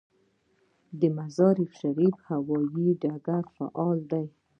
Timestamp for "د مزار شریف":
0.99-2.15